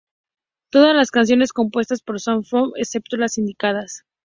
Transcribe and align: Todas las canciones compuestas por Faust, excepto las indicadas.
Todas 0.71 0.95
las 0.95 1.11
canciones 1.11 1.53
compuestas 1.53 2.01
por 2.01 2.19
Faust, 2.19 2.51
excepto 2.75 3.17
las 3.17 3.37
indicadas. 3.37 4.01